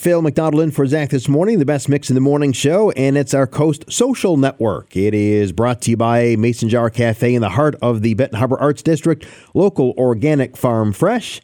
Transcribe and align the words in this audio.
Phil 0.00 0.22
McDonald 0.22 0.62
in 0.62 0.70
for 0.70 0.86
Zach 0.86 1.10
this 1.10 1.28
morning, 1.28 1.58
the 1.58 1.64
best 1.64 1.88
mix 1.88 2.08
in 2.08 2.14
the 2.14 2.20
morning 2.20 2.52
show, 2.52 2.92
and 2.92 3.18
it's 3.18 3.34
our 3.34 3.48
Coast 3.48 3.84
Social 3.88 4.36
Network. 4.36 4.96
It 4.96 5.12
is 5.12 5.50
brought 5.50 5.82
to 5.82 5.90
you 5.90 5.96
by 5.96 6.36
Mason 6.36 6.68
Jar 6.68 6.88
Cafe 6.88 7.34
in 7.34 7.42
the 7.42 7.48
heart 7.48 7.74
of 7.82 8.02
the 8.02 8.14
Benton 8.14 8.38
Harbor 8.38 8.56
Arts 8.60 8.80
District, 8.80 9.26
local 9.54 9.94
organic 9.98 10.56
farm 10.56 10.92
fresh. 10.92 11.40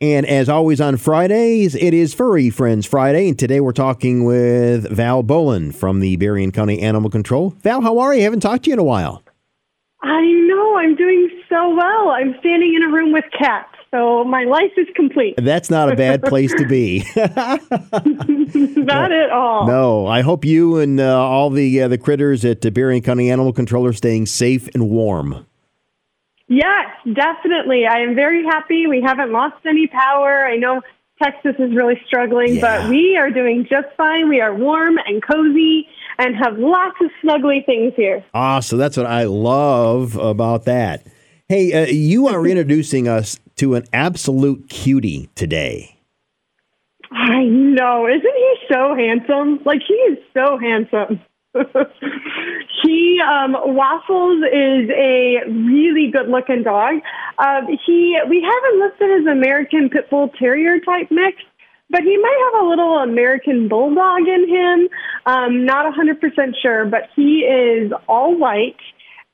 And 0.00 0.26
as 0.26 0.48
always 0.48 0.80
on 0.80 0.96
Fridays, 0.96 1.74
it 1.74 1.92
is 1.92 2.14
Furry 2.14 2.50
Friends 2.50 2.86
Friday, 2.86 3.28
and 3.30 3.36
today 3.36 3.58
we're 3.58 3.72
talking 3.72 4.22
with 4.22 4.88
Val 4.92 5.24
Bolin 5.24 5.74
from 5.74 5.98
the 5.98 6.14
Berrien 6.18 6.52
County 6.52 6.80
Animal 6.80 7.10
Control. 7.10 7.50
Val, 7.64 7.80
how 7.80 7.98
are 7.98 8.14
you? 8.14 8.20
I 8.20 8.22
haven't 8.22 8.38
talked 8.38 8.62
to 8.66 8.70
you 8.70 8.74
in 8.74 8.78
a 8.78 8.84
while. 8.84 9.24
I 10.02 10.22
know, 10.46 10.76
I'm 10.76 10.94
doing 10.94 11.30
so 11.48 11.74
well. 11.74 12.10
I'm 12.10 12.36
standing 12.38 12.74
in 12.76 12.84
a 12.84 12.92
room 12.94 13.10
with 13.10 13.24
cats. 13.36 13.74
So 13.90 14.22
my 14.24 14.44
life 14.44 14.72
is 14.76 14.86
complete. 14.94 15.34
That's 15.38 15.70
not 15.70 15.90
a 15.90 15.96
bad 15.96 16.22
place 16.22 16.52
to 16.54 16.66
be. 16.66 17.06
not 17.16 19.12
at 19.12 19.30
all. 19.30 19.66
No, 19.66 20.06
I 20.06 20.20
hope 20.20 20.44
you 20.44 20.76
and 20.78 21.00
uh, 21.00 21.18
all 21.18 21.48
the 21.48 21.82
uh, 21.82 21.88
the 21.88 21.96
critters 21.96 22.44
at 22.44 22.64
uh, 22.64 22.70
Berrien 22.70 23.02
County 23.02 23.30
Animal 23.30 23.52
Control 23.52 23.86
are 23.86 23.94
staying 23.94 24.26
safe 24.26 24.68
and 24.74 24.90
warm. 24.90 25.46
Yes, 26.48 26.86
definitely. 27.10 27.86
I 27.86 28.00
am 28.00 28.14
very 28.14 28.44
happy. 28.44 28.86
We 28.86 29.02
haven't 29.02 29.32
lost 29.32 29.64
any 29.66 29.86
power. 29.86 30.46
I 30.46 30.56
know 30.56 30.82
Texas 31.22 31.54
is 31.58 31.74
really 31.74 32.00
struggling, 32.06 32.56
yeah. 32.56 32.82
but 32.82 32.90
we 32.90 33.16
are 33.16 33.30
doing 33.30 33.66
just 33.68 33.88
fine. 33.96 34.28
We 34.28 34.40
are 34.40 34.54
warm 34.54 34.98
and 34.98 35.22
cozy 35.22 35.88
and 36.18 36.36
have 36.36 36.58
lots 36.58 36.96
of 37.00 37.10
snuggly 37.22 37.64
things 37.64 37.92
here. 37.96 38.24
Ah, 38.34 38.60
so 38.60 38.76
that's 38.76 38.96
what 38.96 39.06
I 39.06 39.24
love 39.24 40.16
about 40.16 40.64
that. 40.64 41.06
Hey, 41.48 41.72
uh, 41.72 41.86
you 41.86 42.28
are 42.28 42.46
introducing 42.46 43.08
us 43.08 43.38
to 43.58 43.74
an 43.74 43.84
absolute 43.92 44.68
cutie 44.68 45.28
today. 45.34 45.98
I 47.10 47.44
know. 47.44 48.06
Isn't 48.06 48.22
he 48.22 48.54
so 48.70 48.94
handsome? 48.94 49.60
Like, 49.64 49.80
he 49.86 49.94
is 49.94 50.18
so 50.34 50.58
handsome. 50.58 51.20
he 52.82 53.20
um, 53.20 53.56
Waffles 53.74 54.42
is 54.52 54.90
a 54.90 55.38
really 55.48 56.10
good 56.12 56.28
looking 56.28 56.62
dog. 56.62 56.96
Uh, 57.38 57.62
he 57.86 58.18
we 58.28 58.42
have 58.42 58.72
him 58.72 58.80
listed 58.80 59.20
as 59.20 59.26
American 59.32 59.88
Pit 59.88 60.10
Bull 60.10 60.30
Terrier 60.38 60.78
type 60.80 61.08
mix, 61.10 61.38
but 61.90 62.02
he 62.02 62.16
might 62.16 62.50
have 62.52 62.64
a 62.64 62.68
little 62.68 62.98
American 62.98 63.68
Bulldog 63.68 64.28
in 64.28 64.48
him. 64.48 64.88
Um, 65.26 65.64
not 65.64 65.92
100% 65.92 66.20
sure, 66.60 66.84
but 66.84 67.08
he 67.16 67.40
is 67.40 67.92
all 68.06 68.36
white 68.36 68.76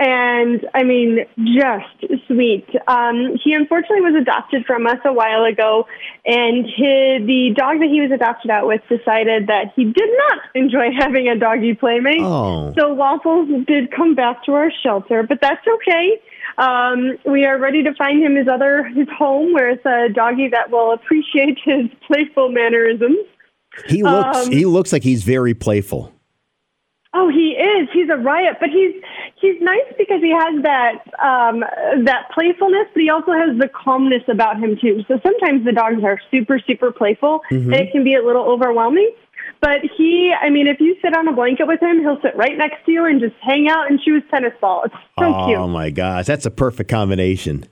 and 0.00 0.66
I 0.72 0.82
mean, 0.82 1.26
just 1.36 2.26
sweet. 2.26 2.66
Um, 2.88 3.36
he 3.44 3.52
unfortunately 3.52 4.00
was 4.00 4.14
adopted 4.18 4.64
from 4.64 4.86
us 4.86 4.96
a 5.04 5.12
while 5.12 5.44
ago, 5.44 5.86
and 6.24 6.64
his, 6.64 7.26
the 7.26 7.52
dog 7.54 7.80
that 7.80 7.88
he 7.90 8.00
was 8.00 8.10
adopted 8.10 8.50
out 8.50 8.66
with 8.66 8.80
decided 8.88 9.48
that 9.48 9.74
he 9.76 9.84
did 9.84 10.08
not 10.28 10.38
enjoy 10.54 10.88
having 10.98 11.28
a 11.28 11.38
doggy 11.38 11.74
playmate. 11.74 12.22
Oh. 12.22 12.72
So 12.78 12.94
Waffles 12.94 13.50
did 13.66 13.92
come 13.92 14.14
back 14.14 14.42
to 14.46 14.54
our 14.54 14.72
shelter, 14.82 15.22
but 15.22 15.42
that's 15.42 15.66
okay. 15.74 16.18
Um, 16.56 17.18
we 17.26 17.44
are 17.44 17.58
ready 17.58 17.82
to 17.82 17.94
find 17.94 18.22
him 18.22 18.36
his 18.36 18.48
other 18.48 18.84
his 18.84 19.06
home, 19.18 19.52
where 19.52 19.68
it's 19.68 19.84
a 19.84 20.08
doggy 20.10 20.48
that 20.48 20.70
will 20.70 20.92
appreciate 20.92 21.58
his 21.64 21.86
playful 22.06 22.50
mannerisms. 22.50 23.18
He 23.86 24.02
looks 24.02 24.46
um, 24.46 24.50
he 24.50 24.64
looks 24.64 24.94
like 24.94 25.02
he's 25.02 25.24
very 25.24 25.52
playful. 25.52 26.14
Oh, 27.12 27.28
he 27.28 27.56
is. 27.58 27.88
He's 27.92 28.08
a 28.08 28.16
riot, 28.16 28.58
but 28.60 28.68
he's 28.68 28.94
he's 29.40 29.60
nice 29.60 29.88
because 29.98 30.20
he 30.20 30.30
has 30.30 30.62
that 30.62 31.00
um, 31.18 31.60
that 32.04 32.30
playfulness, 32.32 32.86
but 32.92 33.02
he 33.02 33.10
also 33.10 33.32
has 33.32 33.58
the 33.58 33.68
calmness 33.68 34.22
about 34.28 34.58
him 34.58 34.76
too. 34.80 35.04
So 35.08 35.18
sometimes 35.22 35.64
the 35.64 35.72
dogs 35.72 36.02
are 36.04 36.20
super 36.30 36.60
super 36.66 36.92
playful, 36.92 37.40
mm-hmm. 37.50 37.72
and 37.72 37.82
it 37.82 37.92
can 37.92 38.04
be 38.04 38.14
a 38.14 38.22
little 38.22 38.44
overwhelming. 38.44 39.10
But 39.60 39.80
he, 39.96 40.32
I 40.38 40.48
mean, 40.48 40.66
if 40.66 40.80
you 40.80 40.96
sit 41.02 41.14
on 41.14 41.28
a 41.28 41.32
blanket 41.32 41.66
with 41.66 41.82
him, 41.82 42.00
he'll 42.00 42.20
sit 42.22 42.34
right 42.34 42.56
next 42.56 42.84
to 42.86 42.92
you 42.92 43.04
and 43.04 43.20
just 43.20 43.34
hang 43.42 43.68
out 43.68 43.90
and 43.90 44.00
chew 44.00 44.14
his 44.14 44.22
tennis 44.30 44.52
ball. 44.60 44.84
It's 44.84 44.94
so 45.18 45.34
oh, 45.34 45.46
cute. 45.46 45.58
Oh 45.58 45.68
my 45.68 45.90
gosh, 45.90 46.26
that's 46.26 46.46
a 46.46 46.50
perfect 46.50 46.88
combination. 46.88 47.64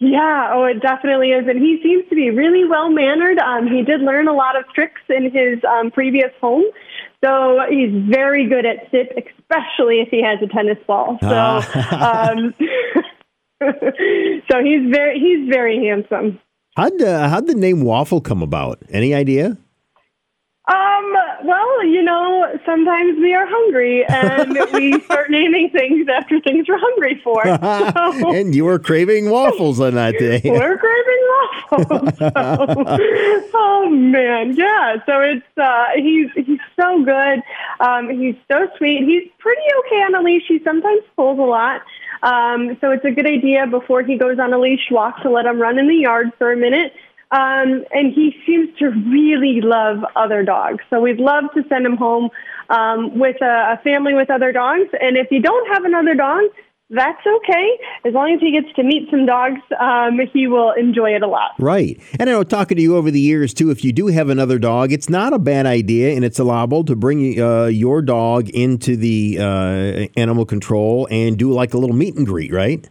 Yeah, 0.00 0.52
oh, 0.54 0.64
it 0.64 0.80
definitely 0.80 1.28
is. 1.28 1.46
And 1.46 1.58
he 1.60 1.78
seems 1.82 2.08
to 2.08 2.14
be 2.14 2.30
really 2.30 2.66
well 2.66 2.88
mannered. 2.88 3.38
Um, 3.38 3.66
he 3.66 3.82
did 3.82 4.00
learn 4.00 4.28
a 4.28 4.32
lot 4.32 4.58
of 4.58 4.64
tricks 4.74 5.02
in 5.10 5.24
his 5.24 5.62
um, 5.62 5.90
previous 5.90 6.30
home. 6.40 6.64
So 7.22 7.60
he's 7.68 7.92
very 8.08 8.48
good 8.48 8.64
at 8.64 8.90
sit, 8.90 9.12
especially 9.12 10.00
if 10.00 10.08
he 10.08 10.22
has 10.22 10.38
a 10.42 10.46
tennis 10.46 10.78
ball. 10.86 11.18
So, 11.20 11.28
ah. 11.30 12.30
um, 12.32 12.54
so 14.50 14.64
he's 14.64 14.90
very 14.90 15.20
he's 15.20 15.48
very 15.50 15.84
handsome. 15.84 16.40
How'd 16.76 17.02
uh, 17.02 17.28
how'd 17.28 17.46
the 17.46 17.54
name 17.54 17.82
Waffle 17.82 18.22
come 18.22 18.42
about? 18.42 18.82
Any 18.88 19.12
idea? 19.12 19.58
Well, 21.80 21.88
you 21.88 22.02
know, 22.02 22.58
sometimes 22.66 23.18
we 23.20 23.32
are 23.32 23.46
hungry 23.46 24.04
and 24.04 24.52
we 24.74 25.00
start 25.00 25.30
naming 25.30 25.70
things 25.70 26.06
after 26.14 26.38
things 26.40 26.68
we're 26.68 26.78
hungry 26.78 27.18
for. 27.24 27.40
So, 27.90 28.34
and 28.34 28.54
you 28.54 28.64
were 28.64 28.78
craving 28.78 29.30
waffles 29.30 29.80
on 29.80 29.94
that 29.94 30.18
day. 30.18 30.40
we're 30.44 30.78
craving 30.78 31.22
waffles. 31.30 32.18
So, 32.18 32.30
oh 33.54 33.88
man, 33.90 34.54
yeah. 34.56 34.96
So 35.06 35.20
it's 35.20 35.46
uh, 35.56 35.86
he's 35.96 36.30
he's 36.34 36.58
so 36.78 37.02
good. 37.04 37.42
Um, 37.80 38.10
he's 38.10 38.36
so 38.50 38.68
sweet. 38.76 39.04
He's 39.04 39.30
pretty 39.38 39.62
okay 39.80 40.02
on 40.02 40.14
a 40.14 40.22
leash. 40.22 40.44
He 40.48 40.60
sometimes 40.62 41.02
pulls 41.16 41.38
a 41.38 41.42
lot. 41.42 41.82
Um, 42.22 42.76
so 42.80 42.90
it's 42.90 43.04
a 43.04 43.10
good 43.10 43.26
idea 43.26 43.66
before 43.66 44.02
he 44.02 44.16
goes 44.16 44.38
on 44.38 44.52
a 44.52 44.58
leash 44.58 44.90
walk 44.90 45.22
to 45.22 45.30
let 45.30 45.46
him 45.46 45.60
run 45.60 45.78
in 45.78 45.88
the 45.88 45.96
yard 45.96 46.32
for 46.38 46.52
a 46.52 46.56
minute 46.56 46.92
um, 47.32 47.84
and 47.92 48.12
he 48.12 48.34
seems 48.46 48.76
to 48.78 48.86
really 48.86 49.60
love 49.62 49.98
other 50.16 50.42
dogs. 50.42 50.82
So 50.90 51.00
we'd 51.00 51.20
love 51.20 51.44
to 51.54 51.62
send 51.68 51.86
him 51.86 51.96
home 51.96 52.30
um, 52.68 53.18
with 53.18 53.36
a, 53.40 53.78
a 53.78 53.80
family 53.82 54.14
with 54.14 54.30
other 54.30 54.52
dogs. 54.52 54.88
And 55.00 55.16
if 55.16 55.28
you 55.30 55.40
don't 55.40 55.72
have 55.72 55.84
another 55.84 56.14
dog, 56.14 56.42
that's 56.90 57.24
okay. 57.24 57.78
As 58.04 58.14
long 58.14 58.34
as 58.34 58.40
he 58.40 58.50
gets 58.50 58.74
to 58.74 58.82
meet 58.82 59.08
some 59.10 59.24
dogs, 59.24 59.60
um, 59.80 60.18
he 60.32 60.48
will 60.48 60.72
enjoy 60.72 61.14
it 61.14 61.22
a 61.22 61.28
lot. 61.28 61.52
Right. 61.60 62.00
And 62.18 62.28
I 62.28 62.32
know 62.32 62.42
talking 62.42 62.76
to 62.76 62.82
you 62.82 62.96
over 62.96 63.12
the 63.12 63.20
years, 63.20 63.54
too, 63.54 63.70
if 63.70 63.84
you 63.84 63.92
do 63.92 64.08
have 64.08 64.28
another 64.28 64.58
dog, 64.58 64.90
it's 64.90 65.08
not 65.08 65.32
a 65.32 65.38
bad 65.38 65.66
idea 65.66 66.16
and 66.16 66.24
it's 66.24 66.40
allowable 66.40 66.84
to 66.84 66.96
bring 66.96 67.40
uh, 67.40 67.66
your 67.66 68.02
dog 68.02 68.48
into 68.48 68.96
the 68.96 69.38
uh, 69.38 70.20
animal 70.20 70.44
control 70.44 71.06
and 71.12 71.38
do 71.38 71.52
like 71.52 71.74
a 71.74 71.78
little 71.78 71.94
meet 71.94 72.16
and 72.16 72.26
greet, 72.26 72.52
right? 72.52 72.88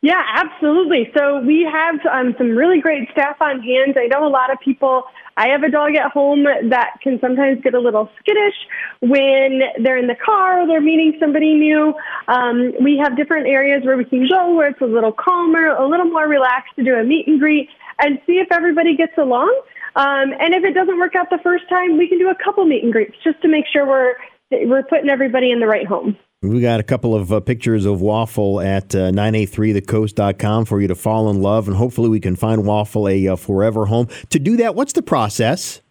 Yeah, 0.00 0.22
absolutely. 0.34 1.10
So 1.16 1.40
we 1.40 1.68
have 1.70 1.96
um, 2.06 2.34
some 2.38 2.56
really 2.56 2.80
great 2.80 3.10
staff 3.10 3.36
on 3.40 3.60
hand. 3.60 3.96
I 3.98 4.06
know 4.06 4.26
a 4.26 4.30
lot 4.30 4.52
of 4.52 4.60
people. 4.60 5.02
I 5.36 5.48
have 5.48 5.64
a 5.64 5.70
dog 5.70 5.96
at 5.96 6.12
home 6.12 6.44
that 6.44 6.98
can 7.02 7.18
sometimes 7.20 7.60
get 7.62 7.74
a 7.74 7.80
little 7.80 8.08
skittish 8.20 8.54
when 9.00 9.60
they're 9.82 9.98
in 9.98 10.06
the 10.06 10.14
car 10.14 10.62
or 10.62 10.66
they're 10.66 10.80
meeting 10.80 11.16
somebody 11.18 11.54
new. 11.54 11.94
Um, 12.28 12.74
we 12.82 12.96
have 13.02 13.16
different 13.16 13.48
areas 13.48 13.84
where 13.84 13.96
we 13.96 14.04
can 14.04 14.28
go 14.28 14.54
where 14.54 14.68
it's 14.68 14.80
a 14.80 14.86
little 14.86 15.12
calmer, 15.12 15.66
a 15.66 15.88
little 15.88 16.06
more 16.06 16.28
relaxed 16.28 16.74
to 16.76 16.84
do 16.84 16.94
a 16.94 17.02
meet 17.02 17.26
and 17.26 17.40
greet 17.40 17.68
and 18.00 18.20
see 18.26 18.34
if 18.34 18.48
everybody 18.52 18.96
gets 18.96 19.16
along. 19.18 19.52
Um, 19.96 20.32
and 20.38 20.54
if 20.54 20.62
it 20.62 20.74
doesn't 20.74 20.98
work 20.98 21.16
out 21.16 21.28
the 21.30 21.40
first 21.42 21.68
time, 21.68 21.98
we 21.98 22.08
can 22.08 22.18
do 22.18 22.30
a 22.30 22.36
couple 22.44 22.64
meet 22.64 22.84
and 22.84 22.92
greets 22.92 23.16
just 23.24 23.40
to 23.42 23.48
make 23.48 23.64
sure 23.72 23.86
we're 23.86 24.14
we're 24.50 24.84
putting 24.84 25.10
everybody 25.10 25.50
in 25.50 25.60
the 25.60 25.66
right 25.66 25.86
home. 25.86 26.16
We 26.40 26.60
got 26.60 26.78
a 26.78 26.84
couple 26.84 27.16
of 27.16 27.32
uh, 27.32 27.40
pictures 27.40 27.84
of 27.84 28.00
Waffle 28.00 28.60
at 28.60 28.94
uh, 28.94 29.10
983thecoast.com 29.10 30.66
for 30.66 30.80
you 30.80 30.86
to 30.86 30.94
fall 30.94 31.30
in 31.30 31.42
love, 31.42 31.66
and 31.66 31.76
hopefully 31.76 32.08
we 32.08 32.20
can 32.20 32.36
find 32.36 32.64
Waffle 32.64 33.08
a 33.08 33.26
uh, 33.26 33.34
forever 33.34 33.86
home. 33.86 34.06
To 34.30 34.38
do 34.38 34.56
that, 34.58 34.76
what's 34.76 34.92
the 34.92 35.02
process? 35.02 35.82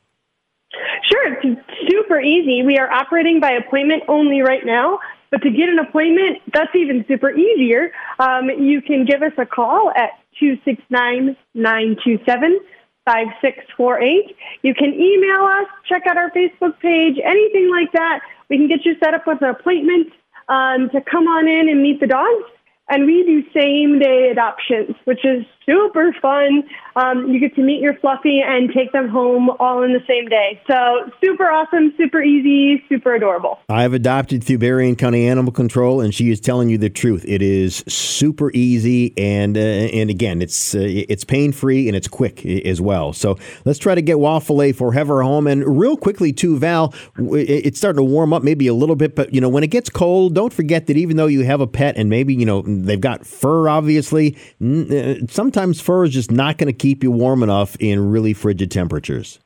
Sure, 1.03 1.33
it's 1.43 1.91
super 1.91 2.21
easy. 2.21 2.63
We 2.63 2.77
are 2.77 2.89
operating 2.89 3.41
by 3.41 3.51
appointment 3.51 4.03
only 4.07 4.39
right 4.39 4.65
now, 4.65 4.99
but 5.31 5.41
to 5.41 5.49
get 5.49 5.67
an 5.67 5.79
appointment, 5.79 6.37
that's 6.53 6.73
even 6.73 7.03
super 7.09 7.31
easier. 7.31 7.91
Um, 8.17 8.49
you 8.49 8.81
can 8.81 9.03
give 9.03 9.23
us 9.23 9.33
a 9.37 9.45
call 9.45 9.91
at 9.97 10.11
269 10.39 11.35
927 11.55 12.59
5648. 13.03 14.33
You 14.61 14.73
can 14.73 14.93
email 14.93 15.43
us, 15.43 15.67
check 15.89 16.03
out 16.07 16.15
our 16.15 16.31
Facebook 16.31 16.79
page, 16.79 17.17
anything 17.21 17.69
like 17.69 17.91
that. 17.91 18.21
We 18.49 18.55
can 18.55 18.69
get 18.69 18.85
you 18.85 18.95
set 19.03 19.13
up 19.13 19.27
with 19.27 19.41
an 19.41 19.49
appointment 19.49 20.13
um, 20.49 20.89
to 20.89 21.01
come 21.01 21.27
on 21.27 21.47
in 21.47 21.69
and 21.69 21.81
meet 21.81 21.99
the 21.99 22.07
dogs. 22.07 22.56
And 22.89 23.05
we 23.05 23.23
do 23.23 23.43
same 23.59 23.99
day 23.99 24.29
adoptions, 24.31 24.95
which 25.03 25.25
is 25.25 25.45
super 25.65 26.15
fun. 26.21 26.63
Um, 26.95 27.29
you 27.29 27.39
get 27.39 27.53
to 27.55 27.61
meet 27.61 27.81
your 27.81 27.95
fluffy 27.95 28.41
and 28.41 28.71
take 28.73 28.91
them 28.93 29.09
home 29.09 29.49
all 29.59 29.83
in 29.83 29.91
the 29.91 30.01
same 30.07 30.27
day. 30.27 30.59
So 30.67 31.11
super 31.21 31.43
awesome, 31.43 31.93
super 31.97 32.21
easy, 32.21 32.83
super 32.87 33.13
adorable. 33.13 33.59
I've 33.69 33.93
adopted 33.93 34.43
through 34.43 34.59
Berrien 34.59 34.95
County 34.95 35.27
Animal 35.27 35.51
Control, 35.51 35.99
and 35.99 36.15
she 36.15 36.31
is 36.31 36.39
telling 36.39 36.69
you 36.69 36.77
the 36.77 36.89
truth. 36.89 37.25
It 37.27 37.41
is 37.41 37.83
super 37.87 38.51
easy, 38.53 39.13
and 39.17 39.57
uh, 39.57 39.59
and 39.59 40.09
again, 40.09 40.41
it's 40.41 40.73
uh, 40.73 40.79
it's 40.81 41.23
pain 41.25 41.51
free 41.51 41.87
and 41.87 41.95
it's 41.95 42.07
quick 42.07 42.45
as 42.45 42.79
well. 42.79 43.11
So 43.11 43.37
let's 43.65 43.79
try 43.79 43.95
to 43.95 44.01
get 44.01 44.19
Waffle 44.19 44.61
A 44.61 44.71
forever 44.71 45.21
home. 45.21 45.45
And 45.45 45.77
real 45.77 45.97
quickly 45.97 46.31
too, 46.31 46.57
Val, 46.57 46.93
it's 47.17 47.77
starting 47.77 47.97
to 47.97 48.03
warm 48.03 48.33
up 48.33 48.43
maybe 48.43 48.67
a 48.67 48.73
little 48.73 48.95
bit, 48.95 49.15
but 49.15 49.33
you 49.33 49.41
know 49.41 49.49
when 49.49 49.63
it 49.63 49.71
gets 49.71 49.89
cold, 49.89 50.33
don't 50.33 50.53
forget 50.53 50.87
that 50.87 50.97
even 50.97 51.17
though 51.17 51.27
you 51.27 51.43
have 51.43 51.59
a 51.59 51.67
pet 51.67 51.97
and 51.97 52.09
maybe 52.09 52.33
you 52.33 52.45
know 52.45 52.63
they've 52.85 53.01
got 53.01 53.25
fur, 53.25 53.69
obviously, 53.69 54.37
uh, 54.61 55.25
sometimes 55.29 55.81
fur 55.81 56.05
is 56.05 56.13
just 56.13 56.31
not 56.31 56.57
going 56.57 56.67
to 56.67 56.77
keep 56.77 57.03
you 57.03 57.11
warm 57.11 57.43
enough 57.43 57.75
in 57.79 58.11
really 58.11 58.33
frigid 58.33 58.71
temperatures. 58.71 59.39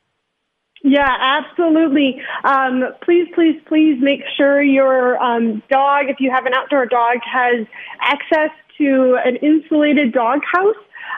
Yeah, 0.84 1.08
absolutely. 1.20 2.20
Um, 2.44 2.82
please, 3.04 3.28
please, 3.34 3.60
please 3.66 3.98
make 4.00 4.20
sure 4.36 4.60
your 4.60 5.16
um, 5.22 5.62
dog, 5.70 6.06
if 6.08 6.16
you 6.18 6.30
have 6.30 6.44
an 6.44 6.54
outdoor 6.54 6.86
dog, 6.86 7.18
has 7.24 7.66
access 8.00 8.50
to 8.78 9.18
an 9.24 9.36
insulated 9.36 10.12
dog 10.12 10.40
house. 10.50 10.74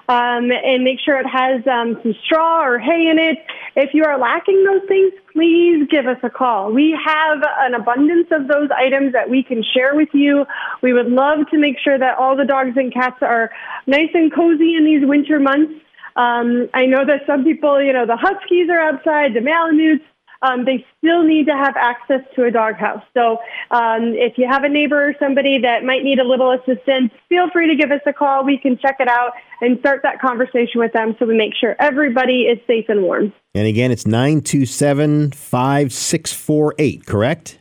Um, 0.06 0.52
and 0.52 0.84
make 0.84 1.00
sure 1.00 1.18
it 1.18 1.26
has 1.26 1.66
um, 1.66 1.98
some 2.02 2.14
straw 2.24 2.62
or 2.62 2.78
hay 2.78 3.08
in 3.08 3.18
it. 3.18 3.38
If 3.74 3.94
you 3.94 4.04
are 4.04 4.18
lacking 4.18 4.62
those 4.62 4.86
things, 4.86 5.14
please 5.32 5.86
give 5.90 6.06
us 6.06 6.18
a 6.22 6.28
call. 6.28 6.70
We 6.72 6.94
have 7.02 7.42
an 7.60 7.72
abundance 7.72 8.28
of 8.30 8.46
those 8.46 8.68
items 8.70 9.14
that 9.14 9.30
we 9.30 9.42
can 9.42 9.62
share 9.62 9.94
with 9.94 10.10
you. 10.12 10.44
We 10.82 10.92
would 10.92 11.08
love 11.08 11.48
to 11.52 11.58
make 11.58 11.78
sure 11.78 11.98
that 11.98 12.18
all 12.18 12.36
the 12.36 12.44
dogs 12.44 12.76
and 12.76 12.92
cats 12.92 13.16
are 13.22 13.50
nice 13.86 14.10
and 14.12 14.30
cozy 14.32 14.74
in 14.76 14.84
these 14.84 15.06
winter 15.06 15.40
months. 15.40 15.72
Um, 16.16 16.68
I 16.74 16.86
know 16.86 17.04
that 17.04 17.22
some 17.26 17.42
people, 17.42 17.82
you 17.82 17.92
know, 17.92 18.06
the 18.06 18.16
Huskies 18.16 18.68
are 18.70 18.80
outside, 18.80 19.34
the 19.34 19.40
Malamutes, 19.40 20.04
um, 20.44 20.64
they 20.64 20.84
still 20.98 21.22
need 21.22 21.46
to 21.46 21.54
have 21.54 21.74
access 21.76 22.20
to 22.34 22.44
a 22.44 22.50
doghouse. 22.50 23.02
So 23.14 23.38
um, 23.70 24.12
if 24.14 24.36
you 24.36 24.46
have 24.48 24.64
a 24.64 24.68
neighbor 24.68 25.08
or 25.08 25.14
somebody 25.18 25.58
that 25.60 25.84
might 25.84 26.02
need 26.02 26.18
a 26.18 26.24
little 26.24 26.52
assistance, 26.52 27.10
feel 27.28 27.48
free 27.50 27.66
to 27.68 27.76
give 27.76 27.90
us 27.90 28.00
a 28.06 28.12
call. 28.12 28.44
We 28.44 28.58
can 28.58 28.78
check 28.78 28.96
it 29.00 29.08
out 29.08 29.32
and 29.60 29.78
start 29.80 30.00
that 30.02 30.20
conversation 30.20 30.80
with 30.80 30.92
them 30.92 31.16
so 31.18 31.26
we 31.26 31.36
make 31.36 31.54
sure 31.54 31.76
everybody 31.78 32.42
is 32.42 32.58
safe 32.66 32.86
and 32.88 33.02
warm. 33.02 33.32
And 33.54 33.66
again, 33.66 33.90
it's 33.90 34.06
927 34.06 35.30
5648, 35.30 37.06
correct? 37.06 37.58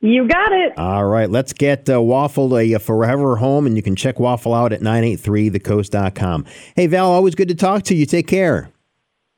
You 0.00 0.28
got 0.28 0.52
it. 0.52 0.76
All 0.76 1.06
right, 1.06 1.30
let's 1.30 1.54
get 1.54 1.88
uh, 1.88 2.00
Waffle 2.00 2.58
a, 2.58 2.74
a 2.74 2.78
forever 2.78 3.36
home, 3.36 3.66
and 3.66 3.74
you 3.74 3.82
can 3.82 3.96
check 3.96 4.20
Waffle 4.20 4.52
out 4.52 4.70
at 4.74 4.80
983thecoast.com. 4.80 6.44
Hey, 6.76 6.86
Val, 6.86 7.10
always 7.10 7.34
good 7.34 7.48
to 7.48 7.54
talk 7.54 7.84
to 7.84 7.94
you. 7.94 8.04
Take 8.04 8.26
care. 8.26 8.73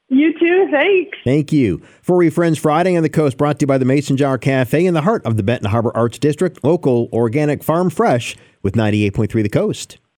You 0.09 0.33
too. 0.39 0.69
Thanks. 0.71 1.19
Thank 1.25 1.53
you. 1.53 1.83
Furry 2.01 2.31
Friends 2.31 2.59
Friday 2.59 2.97
on 2.97 3.03
the 3.03 3.09
Coast 3.09 3.37
brought 3.37 3.59
to 3.59 3.65
you 3.65 3.67
by 3.67 3.79
the 3.79 3.85
Mason 3.85 4.17
Jar 4.17 4.39
Cafe 4.39 4.87
in 4.87 4.95
the 4.95 5.03
heart 5.03 5.25
of 5.27 5.37
the 5.37 5.43
Benton 5.43 5.71
Harbor 5.71 5.91
Arts 5.97 6.19
District, 6.19 6.63
local, 6.63 7.09
organic, 7.13 7.65
farm 7.65 7.91
fresh 7.91 8.37
with 8.63 8.75
98.3 8.75 9.43
The 9.43 9.49
Coast. 9.49 9.99